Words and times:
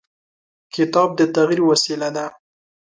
کتاب 0.75 1.09
د 1.19 1.21
تغیر 1.35 1.61
وسیله 1.71 2.09
ده. 2.15 2.25